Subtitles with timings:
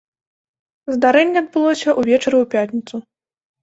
[0.95, 2.95] Здарэнне адбылося ўвечары ў пятніцу.